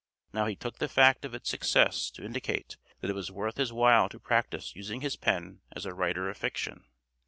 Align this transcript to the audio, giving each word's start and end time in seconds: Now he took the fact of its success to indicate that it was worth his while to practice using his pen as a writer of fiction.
Now 0.33 0.47
he 0.47 0.55
took 0.55 0.79
the 0.79 0.87
fact 0.89 1.25
of 1.25 1.35
its 1.35 1.47
success 1.47 2.09
to 2.15 2.25
indicate 2.25 2.75
that 3.01 3.11
it 3.11 3.13
was 3.13 3.29
worth 3.31 3.57
his 3.57 3.71
while 3.71 4.09
to 4.09 4.19
practice 4.19 4.75
using 4.75 5.01
his 5.01 5.15
pen 5.15 5.61
as 5.73 5.85
a 5.85 5.93
writer 5.93 6.27
of 6.27 6.37
fiction. 6.37 6.85